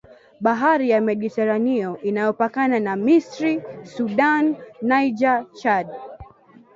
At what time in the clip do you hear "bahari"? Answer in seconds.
0.41-0.85